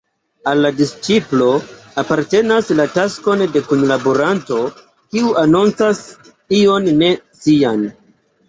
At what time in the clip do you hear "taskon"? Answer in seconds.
2.95-3.45